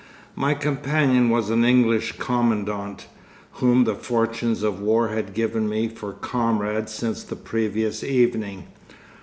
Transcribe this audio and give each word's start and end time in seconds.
My 0.35 0.55
companion 0.55 1.29
was 1.29 1.51
an 1.51 1.63
English 1.63 2.13
commandant, 2.17 3.05
whom 3.51 3.83
the 3.83 3.93
fortunes 3.93 4.63
of 4.63 4.79
war 4.79 5.09
had 5.09 5.35
given 5.35 5.69
me 5.69 5.87
for 5.89 6.13
comrade 6.13 6.89
since 6.89 7.21
the 7.21 7.35
previous 7.35 8.03
evening. 8.03 8.63